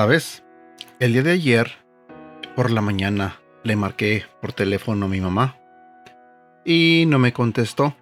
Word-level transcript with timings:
¿Sabes? 0.00 0.44
El 1.00 1.14
día 1.14 1.22
de 1.24 1.32
ayer, 1.32 1.72
por 2.54 2.70
la 2.70 2.80
mañana, 2.80 3.40
le 3.64 3.74
marqué 3.74 4.24
por 4.40 4.52
teléfono 4.52 5.06
a 5.06 5.08
mi 5.08 5.20
mamá 5.20 5.56
y 6.64 7.06
no 7.08 7.18
me 7.18 7.32
contestó. 7.32 7.96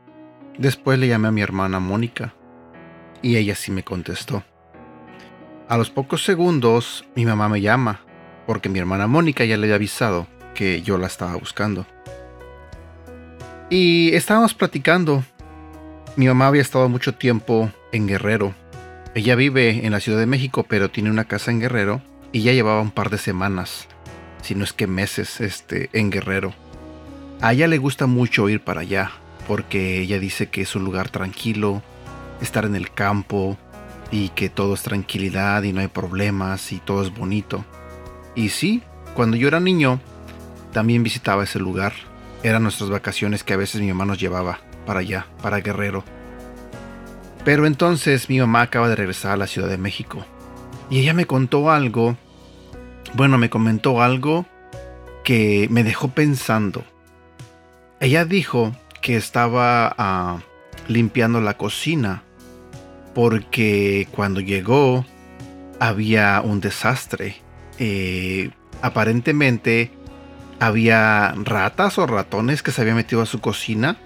Después 0.59 0.99
le 0.99 1.09
llamé 1.09 1.29
a 1.29 1.33
mi 1.33 1.41
hermana 1.41 1.81
Mónica 1.81 2.35
y 3.23 3.37
ella 3.37 3.55
sí 3.55 3.73
me 3.73 3.85
contestó. 3.85 4.45
A 5.69 5.77
los 5.77 5.91
pocos 5.91 6.25
segundos 6.25 7.05
mi 7.15 7.25
mamá 7.25 7.49
me 7.49 7.61
llama 7.61 8.01
porque 8.47 8.69
mi 8.69 8.79
hermana 8.79 9.07
Mónica 9.07 9.45
ya 9.45 9.57
le 9.57 9.67
había 9.67 9.77
avisado 9.77 10.27
que 10.55 10.83
yo 10.83 10.99
la 10.99 11.07
estaba 11.07 11.37
buscando. 11.37 11.87
Y 13.71 14.15
estábamos 14.15 14.55
platicando. 14.55 15.23
Mi 16.17 16.27
mamá 16.27 16.47
había 16.47 16.63
estado 16.63 16.89
mucho 16.89 17.15
tiempo 17.15 17.71
en 17.93 18.07
Guerrero 18.07 18.55
ella 19.19 19.35
vive 19.35 19.85
en 19.85 19.91
la 19.91 19.99
Ciudad 19.99 20.21
de 20.21 20.27
México, 20.27 20.65
pero 20.69 20.91
tiene 20.91 21.11
una 21.11 21.25
casa 21.25 21.51
en 21.51 21.59
Guerrero 21.59 22.01
y 22.31 22.43
ya 22.43 22.53
llevaba 22.53 22.81
un 22.81 22.93
par 22.93 23.11
de 23.11 23.19
semanas, 23.19 23.89
si 24.43 24.55
no 24.55 24.63
es 24.63 24.73
que 24.73 24.87
meses, 24.87 25.41
este, 25.41 25.91
en 25.93 26.11
Guerrero. 26.11 26.55
A 27.41 27.53
ella 27.53 27.67
le 27.67 27.79
gusta 27.79 28.07
mucho 28.07 28.49
ir 28.49 28.61
para 28.61 28.83
allá, 28.83 29.11
porque 29.49 29.99
ella 30.01 30.21
dice 30.21 30.49
que 30.49 30.61
es 30.61 30.77
un 30.77 30.85
lugar 30.85 31.09
tranquilo, 31.09 31.83
estar 32.41 32.65
en 32.65 32.77
el 32.77 32.93
campo 32.93 33.59
y 34.11 34.31
que 34.31 34.49
todo 34.49 34.75
es 34.75 34.83
tranquilidad 34.83 35.63
y 35.63 35.73
no 35.73 35.81
hay 35.81 35.89
problemas 35.89 36.73
y 36.73 36.79
todo 36.79 37.03
es 37.03 37.15
bonito. 37.15 37.65
Y 38.35 38.51
sí, 38.51 38.83
cuando 39.15 39.37
yo 39.37 39.49
era 39.49 39.61
niño, 39.61 40.01
también 40.73 41.03
visitaba 41.03 41.45
ese 41.45 41.59
lugar. 41.59 41.93
Eran 42.43 42.63
nuestras 42.63 42.91
vacaciones 42.91 43.43
que 43.45 43.55
a 43.55 43.57
veces 43.57 43.81
mi 43.81 43.89
mamá 43.89 44.05
nos 44.05 44.21
llevaba 44.21 44.61
para 44.87 45.01
allá, 45.01 45.27
para 45.43 45.61
Guerrero. 45.61 46.05
Pero 47.45 47.67
entonces 47.67 48.29
mi 48.29 48.39
mamá 48.39 48.63
acaba 48.63 48.89
de 48.89 48.97
regresar 48.97 49.33
a 49.33 49.37
la 49.37 49.47
Ciudad 49.47 49.69
de 49.69 49.79
México. 49.79 50.25
Y 50.91 51.01
ella 51.01 51.15
me 51.15 51.27
contó 51.27 51.71
algo, 51.71 52.17
bueno, 53.15 53.39
me 53.39 53.51
comentó 53.51 54.03
algo 54.03 54.47
que 55.25 55.69
me 55.71 55.85
dejó 55.85 56.09
pensando. 56.09 56.85
Ella 58.01 58.25
dijo 58.25 58.75
que 59.03 59.17
estaba 59.17 59.95
ah, 59.99 60.39
limpiando 60.87 61.41
la 61.41 61.57
cocina 61.57 62.23
porque 63.19 64.07
cuando 64.13 64.39
llegó 64.39 65.05
había 65.81 66.41
un 66.41 66.61
desastre. 66.61 67.35
Eh, 67.81 68.51
aparentemente 68.81 69.91
había 70.61 71.35
ratas 71.37 71.99
o 71.99 72.07
ratones 72.07 72.63
que 72.63 72.71
se 72.71 72.81
habían 72.81 72.95
metido 72.95 73.21
a 73.21 73.27
su 73.27 73.41
cocina 73.41 73.97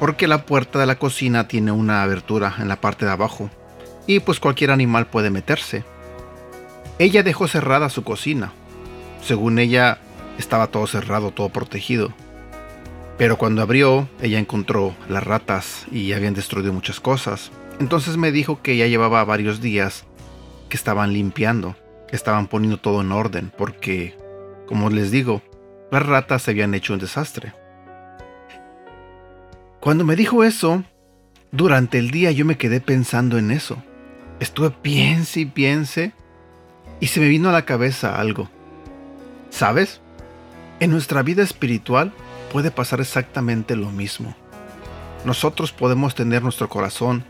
porque 0.00 0.26
la 0.26 0.46
puerta 0.46 0.78
de 0.78 0.86
la 0.86 0.98
cocina 0.98 1.46
tiene 1.46 1.72
una 1.72 2.02
abertura 2.02 2.54
en 2.58 2.68
la 2.68 2.80
parte 2.80 3.04
de 3.04 3.10
abajo 3.10 3.50
y 4.06 4.20
pues 4.20 4.40
cualquier 4.40 4.70
animal 4.70 5.08
puede 5.08 5.28
meterse. 5.28 5.84
Ella 6.98 7.22
dejó 7.22 7.48
cerrada 7.48 7.90
su 7.90 8.02
cocina. 8.02 8.52
Según 9.22 9.58
ella, 9.58 9.98
estaba 10.38 10.68
todo 10.68 10.86
cerrado, 10.86 11.32
todo 11.32 11.50
protegido. 11.50 12.14
Pero 13.18 13.36
cuando 13.36 13.60
abrió, 13.60 14.08
ella 14.22 14.38
encontró 14.38 14.96
las 15.06 15.22
ratas 15.22 15.84
y 15.92 16.14
habían 16.14 16.32
destruido 16.32 16.72
muchas 16.72 16.98
cosas. 16.98 17.50
Entonces 17.80 18.16
me 18.16 18.32
dijo 18.32 18.62
que 18.62 18.76
ya 18.76 18.86
llevaba 18.86 19.24
varios 19.24 19.60
días 19.60 20.04
que 20.68 20.76
estaban 20.76 21.12
limpiando, 21.12 21.76
que 22.08 22.16
estaban 22.16 22.46
poniendo 22.46 22.78
todo 22.78 23.00
en 23.00 23.12
orden, 23.12 23.52
porque, 23.56 24.16
como 24.66 24.90
les 24.90 25.10
digo, 25.10 25.42
las 25.90 26.04
ratas 26.04 26.42
se 26.42 26.52
habían 26.52 26.74
hecho 26.74 26.92
un 26.92 26.98
desastre. 26.98 27.52
Cuando 29.80 30.04
me 30.04 30.16
dijo 30.16 30.44
eso, 30.44 30.82
durante 31.52 31.98
el 31.98 32.10
día 32.10 32.30
yo 32.30 32.44
me 32.44 32.56
quedé 32.56 32.80
pensando 32.80 33.38
en 33.38 33.50
eso. 33.50 33.82
Estuve 34.40 34.70
piense 34.70 35.40
y 35.40 35.46
piense 35.46 36.12
y 37.00 37.08
se 37.08 37.20
me 37.20 37.28
vino 37.28 37.48
a 37.48 37.52
la 37.52 37.64
cabeza 37.64 38.18
algo. 38.18 38.48
¿Sabes? 39.50 40.00
En 40.80 40.90
nuestra 40.90 41.22
vida 41.22 41.42
espiritual 41.42 42.12
puede 42.52 42.70
pasar 42.70 43.00
exactamente 43.00 43.76
lo 43.76 43.90
mismo. 43.90 44.34
Nosotros 45.24 45.72
podemos 45.72 46.14
tener 46.14 46.42
nuestro 46.42 46.68
corazón, 46.68 47.24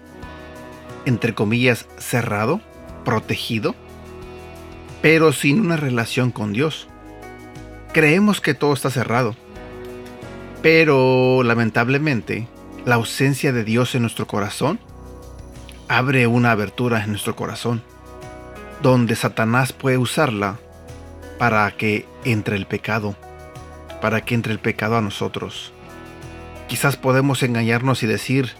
entre 1.06 1.34
comillas, 1.34 1.86
cerrado, 1.98 2.60
protegido, 3.04 3.74
pero 5.02 5.32
sin 5.32 5.60
una 5.60 5.76
relación 5.76 6.30
con 6.30 6.52
Dios. 6.52 6.88
Creemos 7.92 8.40
que 8.40 8.54
todo 8.54 8.72
está 8.72 8.90
cerrado, 8.90 9.36
pero 10.62 11.42
lamentablemente, 11.42 12.48
la 12.84 12.96
ausencia 12.96 13.52
de 13.52 13.64
Dios 13.64 13.94
en 13.94 14.02
nuestro 14.02 14.26
corazón 14.26 14.80
abre 15.88 16.26
una 16.26 16.50
abertura 16.50 17.04
en 17.04 17.10
nuestro 17.10 17.36
corazón, 17.36 17.82
donde 18.82 19.16
Satanás 19.16 19.72
puede 19.72 19.98
usarla 19.98 20.58
para 21.38 21.70
que 21.72 22.06
entre 22.24 22.56
el 22.56 22.66
pecado, 22.66 23.14
para 24.00 24.22
que 24.22 24.34
entre 24.34 24.52
el 24.52 24.58
pecado 24.58 24.96
a 24.96 25.02
nosotros. 25.02 25.72
Quizás 26.68 26.96
podemos 26.96 27.42
engañarnos 27.42 28.02
y 28.02 28.06
decir, 28.06 28.52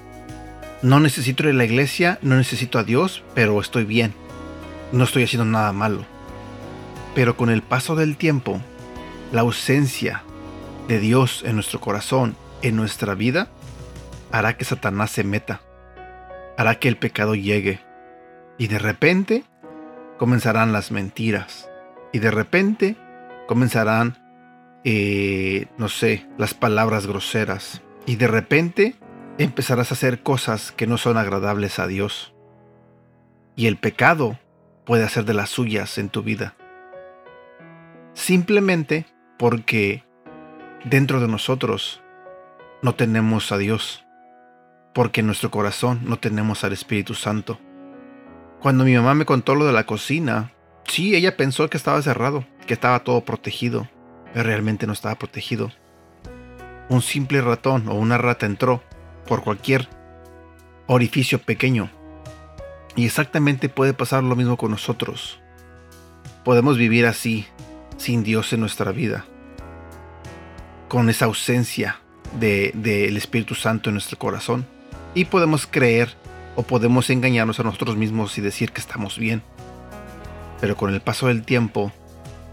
no 0.84 1.00
necesito 1.00 1.44
ir 1.44 1.48
a 1.48 1.52
la 1.54 1.64
iglesia, 1.64 2.18
no 2.20 2.36
necesito 2.36 2.78
a 2.78 2.84
Dios, 2.84 3.22
pero 3.34 3.58
estoy 3.58 3.84
bien, 3.84 4.12
no 4.92 5.04
estoy 5.04 5.22
haciendo 5.22 5.46
nada 5.46 5.72
malo. 5.72 6.04
Pero 7.14 7.38
con 7.38 7.48
el 7.48 7.62
paso 7.62 7.96
del 7.96 8.18
tiempo, 8.18 8.60
la 9.32 9.40
ausencia 9.40 10.22
de 10.86 11.00
Dios 11.00 11.42
en 11.46 11.54
nuestro 11.54 11.80
corazón, 11.80 12.36
en 12.60 12.76
nuestra 12.76 13.14
vida, 13.14 13.48
hará 14.30 14.58
que 14.58 14.66
Satanás 14.66 15.10
se 15.10 15.24
meta, 15.24 15.62
hará 16.58 16.78
que 16.78 16.88
el 16.88 16.98
pecado 16.98 17.34
llegue. 17.34 17.80
Y 18.58 18.66
de 18.66 18.78
repente 18.78 19.44
comenzarán 20.18 20.74
las 20.74 20.90
mentiras. 20.90 21.66
Y 22.12 22.18
de 22.18 22.30
repente 22.30 22.96
comenzarán, 23.48 24.18
eh, 24.84 25.64
no 25.78 25.88
sé, 25.88 26.26
las 26.36 26.52
palabras 26.52 27.06
groseras. 27.06 27.80
Y 28.04 28.16
de 28.16 28.26
repente 28.28 28.96
empezarás 29.38 29.90
a 29.90 29.94
hacer 29.94 30.22
cosas 30.22 30.72
que 30.72 30.86
no 30.86 30.98
son 30.98 31.16
agradables 31.16 31.78
a 31.78 31.86
Dios. 31.86 32.34
Y 33.56 33.66
el 33.66 33.76
pecado 33.76 34.38
puede 34.84 35.04
hacer 35.04 35.24
de 35.24 35.34
las 35.34 35.50
suyas 35.50 35.98
en 35.98 36.08
tu 36.08 36.22
vida. 36.22 36.54
Simplemente 38.12 39.06
porque 39.38 40.04
dentro 40.84 41.20
de 41.20 41.28
nosotros 41.28 42.00
no 42.82 42.94
tenemos 42.94 43.50
a 43.50 43.58
Dios, 43.58 44.04
porque 44.92 45.20
en 45.20 45.26
nuestro 45.26 45.50
corazón 45.50 46.00
no 46.04 46.18
tenemos 46.18 46.62
al 46.62 46.72
Espíritu 46.72 47.14
Santo. 47.14 47.58
Cuando 48.60 48.84
mi 48.84 48.94
mamá 48.94 49.14
me 49.14 49.26
contó 49.26 49.54
lo 49.54 49.66
de 49.66 49.72
la 49.72 49.84
cocina, 49.84 50.52
sí, 50.84 51.14
ella 51.14 51.36
pensó 51.36 51.68
que 51.68 51.76
estaba 51.76 52.00
cerrado, 52.02 52.46
que 52.66 52.74
estaba 52.74 53.00
todo 53.00 53.24
protegido, 53.24 53.88
pero 54.32 54.44
realmente 54.44 54.86
no 54.86 54.92
estaba 54.92 55.16
protegido. 55.16 55.72
Un 56.88 57.02
simple 57.02 57.40
ratón 57.40 57.88
o 57.88 57.94
una 57.94 58.18
rata 58.18 58.46
entró 58.46 58.82
por 59.26 59.42
cualquier 59.42 59.88
orificio 60.86 61.38
pequeño. 61.40 61.90
Y 62.96 63.06
exactamente 63.06 63.68
puede 63.68 63.94
pasar 63.94 64.22
lo 64.22 64.36
mismo 64.36 64.56
con 64.56 64.70
nosotros. 64.70 65.40
Podemos 66.44 66.78
vivir 66.78 67.06
así, 67.06 67.46
sin 67.96 68.22
Dios 68.22 68.52
en 68.52 68.60
nuestra 68.60 68.92
vida 68.92 69.24
con 70.94 71.10
esa 71.10 71.24
ausencia 71.24 71.98
del 72.38 73.16
Espíritu 73.16 73.56
Santo 73.56 73.90
en 73.90 73.94
nuestro 73.94 74.16
corazón. 74.16 74.64
Y 75.12 75.24
podemos 75.24 75.66
creer 75.66 76.14
o 76.54 76.62
podemos 76.62 77.10
engañarnos 77.10 77.58
a 77.58 77.64
nosotros 77.64 77.96
mismos 77.96 78.38
y 78.38 78.40
decir 78.40 78.70
que 78.70 78.80
estamos 78.80 79.18
bien. 79.18 79.42
Pero 80.60 80.76
con 80.76 80.94
el 80.94 81.00
paso 81.00 81.26
del 81.26 81.42
tiempo 81.42 81.90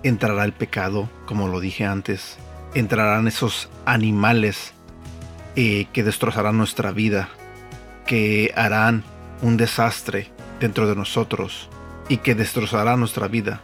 entrará 0.01 0.43
el 0.43 0.53
pecado, 0.53 1.07
como 1.27 1.47
lo 1.49 1.59
dije 1.59 1.85
antes. 1.85 2.39
Entrarán 2.73 3.27
esos 3.27 3.69
animales 3.85 4.73
que 5.55 6.03
destrozarán 6.03 6.57
nuestra 6.57 6.91
vida, 6.91 7.29
que 8.05 8.53
harán 8.55 9.03
un 9.41 9.57
desastre 9.57 10.29
dentro 10.59 10.87
de 10.87 10.95
nosotros 10.95 11.69
y 12.09 12.17
que 12.17 12.35
destrozarán 12.35 12.99
nuestra 12.99 13.27
vida. 13.27 13.61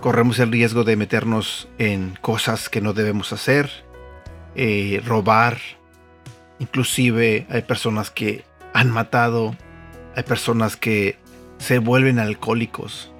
Corremos 0.00 0.38
el 0.38 0.50
riesgo 0.50 0.84
de 0.84 0.96
meternos 0.96 1.68
en 1.78 2.18
cosas 2.20 2.68
que 2.68 2.80
no 2.80 2.92
debemos 2.92 3.32
hacer, 3.32 3.70
eh, 4.54 5.00
robar, 5.04 5.58
inclusive 6.58 7.46
hay 7.48 7.62
personas 7.62 8.10
que 8.10 8.44
han 8.72 8.90
matado, 8.90 9.56
hay 10.16 10.22
personas 10.24 10.76
que 10.76 11.16
se 11.58 11.78
vuelven 11.78 12.18
alcohólicos, 12.18 13.12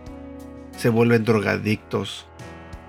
se 0.77 0.89
vuelven 0.89 1.25
drogadictos, 1.25 2.27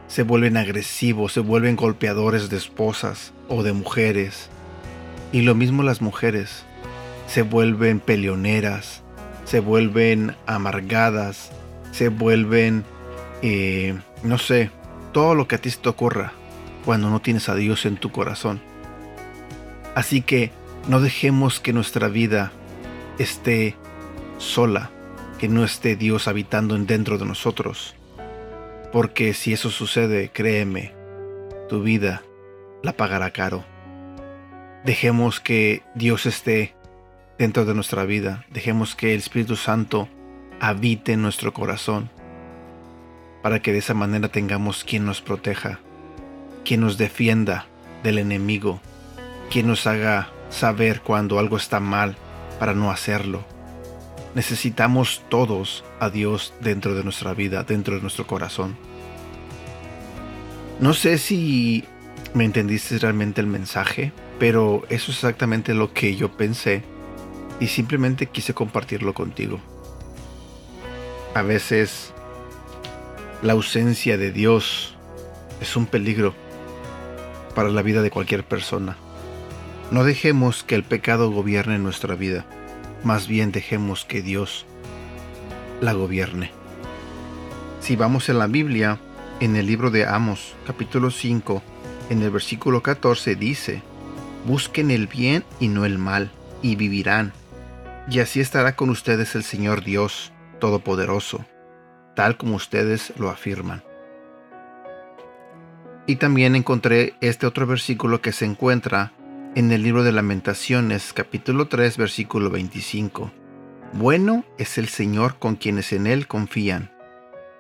se 0.07 0.23
vuelven 0.23 0.57
agresivos, 0.57 1.33
se 1.33 1.39
vuelven 1.39 1.75
golpeadores 1.75 2.50
de 2.50 2.57
esposas 2.57 3.33
o 3.50 3.63
de 3.63 3.73
mujeres. 3.73 4.50
Y 5.31 5.41
lo 5.41 5.55
mismo 5.55 5.83
las 5.83 6.01
mujeres, 6.01 6.63
se 7.27 7.41
vuelven 7.41 8.00
peleoneras, 8.00 9.01
se 9.45 9.59
vuelven 9.59 10.35
amargadas, 10.45 11.51
se 11.91 12.09
vuelven 12.09 12.85
eh, 13.45 13.94
no 14.23 14.38
sé, 14.38 14.71
todo 15.11 15.35
lo 15.35 15.50
que 15.50 15.55
a 15.55 15.57
ti 15.57 15.69
se 15.69 15.77
te 15.77 15.89
ocurra 15.89 16.31
cuando 16.85 17.09
no 17.09 17.19
tienes 17.19 17.50
a 17.50 17.55
Dios 17.55 17.85
en 17.85 17.97
tu 17.97 18.09
corazón. 18.09 18.61
Así 19.95 20.21
que 20.21 20.51
no 20.88 21.01
dejemos 21.01 21.59
que 21.59 21.73
nuestra 21.73 22.07
vida 22.07 22.53
esté 23.19 23.75
sola, 24.38 24.91
que 25.39 25.50
no 25.50 25.65
esté 25.65 25.97
Dios 25.97 26.29
habitando 26.29 26.77
dentro 26.77 27.17
de 27.17 27.25
nosotros. 27.25 27.95
Porque 28.94 29.34
si 29.34 29.51
eso 29.54 29.72
sucede, 29.72 30.30
créeme, 30.31 30.94
tu 31.68 31.81
vida 31.81 32.22
la 32.84 32.94
pagará 32.94 33.31
caro. 33.31 33.66
Dejemos 34.86 35.40
que 35.40 35.81
Dios 35.95 36.28
esté 36.28 36.75
dentro 37.40 37.66
de 37.66 37.74
nuestra 37.74 38.06
vida. 38.06 38.45
Dejemos 38.51 38.95
que 38.95 39.13
el 39.13 39.19
Espíritu 39.19 39.56
Santo 39.56 40.07
habite 40.60 41.13
en 41.13 41.24
nuestro 41.24 41.54
corazón. 41.54 42.12
Para 43.42 43.63
que 43.63 43.72
de 43.72 43.80
esa 43.80 43.95
manera 43.95 44.28
tengamos 44.28 44.84
quien 44.84 45.06
nos 45.06 45.24
proteja, 45.24 45.80
quien 46.63 46.81
nos 46.81 47.00
defienda 47.00 47.66
del 48.04 48.19
enemigo, 48.19 48.80
quien 49.50 49.66
nos 49.66 49.88
haga 49.88 50.30
saber 50.50 51.01
cuando 51.01 51.39
algo 51.39 51.57
está 51.57 51.80
mal 51.80 52.16
para 52.60 52.75
no 52.75 52.92
hacerlo. 52.92 53.44
Necesitamos 54.35 55.21
todos 55.30 55.83
a 56.00 56.09
Dios 56.09 56.53
dentro 56.59 56.95
de 56.95 57.03
nuestra 57.03 57.33
vida, 57.33 57.63
dentro 57.63 57.95
de 57.95 58.01
nuestro 58.01 58.25
corazón. 58.25 58.75
No 60.80 60.94
sé 60.94 61.19
si 61.19 61.85
me 62.33 62.45
entendiste 62.45 62.97
realmente 62.97 63.41
el 63.41 63.47
mensaje, 63.47 64.12
pero 64.39 64.83
eso 64.89 65.12
es 65.12 65.18
exactamente 65.18 65.75
lo 65.75 65.94
que 65.94 66.15
yo 66.15 66.31
pensé 66.31 66.83
y 67.59 67.68
simplemente 67.68 68.25
quise 68.25 68.56
compartirlo 68.56 69.13
contigo. 69.13 69.59
A 71.36 71.44
veces 71.44 72.12
la 73.44 73.53
ausencia 73.53 74.18
de 74.18 74.31
Dios 74.31 74.95
es 75.62 75.75
un 75.75 75.86
peligro 75.86 76.33
para 77.53 77.69
la 77.69 77.83
vida 77.83 78.01
de 78.01 78.09
cualquier 78.09 78.44
persona. 78.44 78.97
No 79.91 80.03
dejemos 80.03 80.63
que 80.63 80.74
el 80.74 80.83
pecado 80.83 81.29
gobierne 81.29 81.77
nuestra 81.77 82.15
vida 82.15 82.45
más 83.03 83.27
bien 83.27 83.51
dejemos 83.51 84.05
que 84.05 84.21
Dios 84.21 84.65
la 85.81 85.94
gobierne. 85.94 86.51
Si 87.81 87.95
vamos 87.95 88.29
en 88.29 88.39
la 88.39 88.47
Biblia, 88.47 89.00
en 89.39 89.55
el 89.55 89.67
libro 89.67 89.91
de 89.91 90.05
Amos, 90.05 90.55
capítulo 90.65 91.11
5, 91.11 91.61
en 92.09 92.21
el 92.21 92.31
versículo 92.31 92.81
14 92.81 93.35
dice, 93.35 93.81
Busquen 94.45 94.91
el 94.91 95.07
bien 95.07 95.44
y 95.59 95.67
no 95.67 95.85
el 95.85 95.97
mal, 95.97 96.31
y 96.61 96.75
vivirán. 96.75 97.33
Y 98.09 98.19
así 98.19 98.39
estará 98.39 98.75
con 98.75 98.89
ustedes 98.89 99.35
el 99.35 99.44
Señor 99.44 99.83
Dios 99.83 100.31
Todopoderoso, 100.59 101.45
tal 102.15 102.38
como 102.38 102.55
ustedes 102.55 103.13
lo 103.17 103.29
afirman. 103.29 103.83
Y 106.05 106.17
también 106.17 106.55
encontré 106.55 107.15
este 107.21 107.45
otro 107.45 107.65
versículo 107.65 108.21
que 108.21 108.33
se 108.33 108.45
encuentra 108.45 109.13
en 109.55 109.71
el 109.71 109.83
libro 109.83 110.03
de 110.03 110.11
Lamentaciones 110.11 111.13
capítulo 111.13 111.67
3 111.67 111.97
versículo 111.97 112.50
25. 112.50 113.31
Bueno 113.94 114.45
es 114.57 114.79
el 114.79 114.88
Señor 114.88 115.38
con 115.38 115.57
quienes 115.57 115.94
en 115.94 116.07
Él 116.07 116.25
confían, 116.25 116.91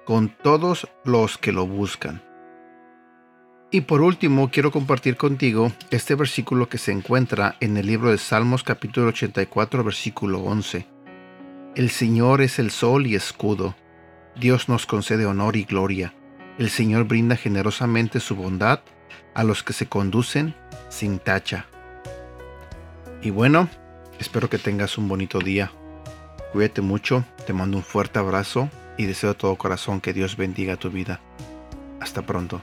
con 0.03 0.29
todos 0.29 0.87
los 1.03 1.37
que 1.37 1.51
lo 1.51 1.67
buscan. 1.67 2.23
Y 3.69 3.81
por 3.81 4.01
último 4.01 4.49
quiero 4.49 4.71
compartir 4.71 5.17
contigo 5.17 5.71
este 5.91 6.15
versículo 6.15 6.67
que 6.67 6.79
se 6.79 6.91
encuentra 6.91 7.57
en 7.59 7.77
el 7.77 7.85
libro 7.85 8.09
de 8.09 8.17
Salmos 8.17 8.63
capítulo 8.63 9.09
84 9.09 9.83
versículo 9.83 10.39
11. 10.39 10.87
El 11.75 11.91
Señor 11.91 12.41
es 12.41 12.57
el 12.57 12.71
sol 12.71 13.05
y 13.05 13.13
escudo. 13.13 13.75
Dios 14.35 14.67
nos 14.67 14.87
concede 14.87 15.27
honor 15.27 15.55
y 15.57 15.63
gloria. 15.63 16.15
El 16.57 16.71
Señor 16.71 17.03
brinda 17.03 17.35
generosamente 17.35 18.19
su 18.19 18.35
bondad 18.35 18.79
a 19.35 19.43
los 19.43 19.61
que 19.61 19.73
se 19.73 19.85
conducen 19.85 20.55
sin 20.89 21.19
tacha. 21.19 21.67
Y 23.23 23.29
bueno, 23.29 23.69
espero 24.19 24.49
que 24.49 24.57
tengas 24.57 24.97
un 24.97 25.07
bonito 25.07 25.39
día. 25.39 25.71
Cuídate 26.51 26.81
mucho, 26.81 27.23
te 27.47 27.53
mando 27.53 27.77
un 27.77 27.83
fuerte 27.83 28.19
abrazo 28.19 28.69
y 28.97 29.05
deseo 29.05 29.29
de 29.29 29.39
todo 29.39 29.55
corazón 29.55 30.01
que 30.01 30.11
Dios 30.11 30.35
bendiga 30.35 30.75
tu 30.75 30.91
vida. 30.91 31.21
Hasta 32.01 32.21
pronto. 32.21 32.61